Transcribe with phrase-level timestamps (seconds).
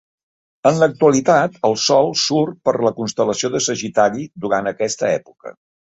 [0.67, 5.55] En l'actualitat, el Sol surt per la constel·lació de Sagitari durant aquesta època.